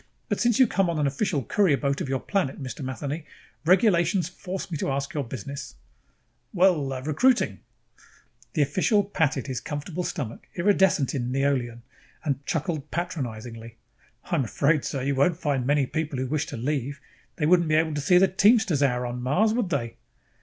[0.29, 2.83] But since you came on an official courier boat of your planet, Mr.
[2.83, 3.23] Matheny,
[3.65, 5.75] regulations force me to ask your business."
[6.55, 7.59] "Well recruiting."
[8.53, 11.83] The official patted his comfortable stomach, iridescent in neolon,
[12.23, 13.77] and chuckled patronizingly.
[14.23, 16.99] "I am afraid, sir, you won't find many people who wish to leave.
[17.35, 19.97] They wouldn't be able to see the Teamsters Hour on Mars, would they?"